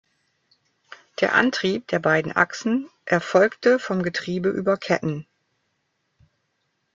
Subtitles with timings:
[1.19, 5.27] Der Antrieb der beiden Achsen erfolgte vom Getriebe über Ketten.